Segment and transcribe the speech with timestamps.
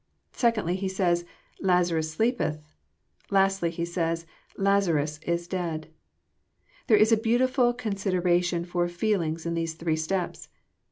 [0.33, 1.21] Secondly He said,
[1.59, 2.57] Lazarus sleepeth."
[3.29, 5.89] Lastly He says, *' Lazarus is dead."
[6.87, 10.49] There is a beautifhl consideration for feelings in these three steps.